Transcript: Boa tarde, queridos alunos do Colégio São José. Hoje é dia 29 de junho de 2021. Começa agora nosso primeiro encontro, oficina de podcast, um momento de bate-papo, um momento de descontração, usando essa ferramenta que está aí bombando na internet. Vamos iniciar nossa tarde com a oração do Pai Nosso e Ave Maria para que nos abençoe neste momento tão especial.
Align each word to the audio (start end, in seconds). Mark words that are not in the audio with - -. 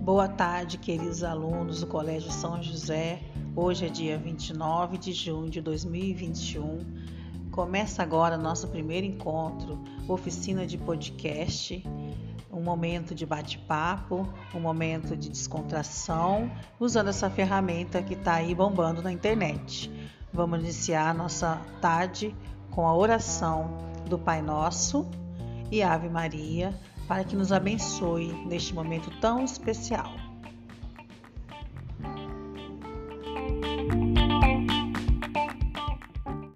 Boa 0.00 0.26
tarde, 0.26 0.78
queridos 0.78 1.22
alunos 1.22 1.80
do 1.80 1.86
Colégio 1.86 2.32
São 2.32 2.62
José. 2.62 3.20
Hoje 3.54 3.84
é 3.84 3.88
dia 3.90 4.16
29 4.16 4.96
de 4.96 5.12
junho 5.12 5.50
de 5.50 5.60
2021. 5.60 7.50
Começa 7.50 8.02
agora 8.02 8.38
nosso 8.38 8.66
primeiro 8.68 9.06
encontro, 9.06 9.78
oficina 10.08 10.66
de 10.66 10.78
podcast, 10.78 11.84
um 12.50 12.62
momento 12.62 13.14
de 13.14 13.26
bate-papo, 13.26 14.26
um 14.54 14.60
momento 14.60 15.14
de 15.14 15.28
descontração, 15.28 16.50
usando 16.80 17.08
essa 17.08 17.28
ferramenta 17.28 18.02
que 18.02 18.14
está 18.14 18.36
aí 18.36 18.54
bombando 18.54 19.02
na 19.02 19.12
internet. 19.12 19.92
Vamos 20.32 20.60
iniciar 20.60 21.14
nossa 21.14 21.60
tarde 21.78 22.34
com 22.70 22.88
a 22.88 22.96
oração 22.96 23.76
do 24.08 24.18
Pai 24.18 24.40
Nosso 24.40 25.06
e 25.70 25.82
Ave 25.82 26.08
Maria 26.08 26.74
para 27.10 27.24
que 27.24 27.34
nos 27.34 27.50
abençoe 27.50 28.32
neste 28.46 28.72
momento 28.72 29.10
tão 29.20 29.44
especial. 29.44 30.29